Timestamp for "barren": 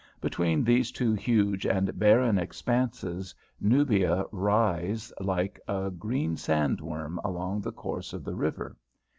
1.99-2.39